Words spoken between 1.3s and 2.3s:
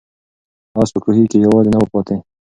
کې یوازې نه و پاتې.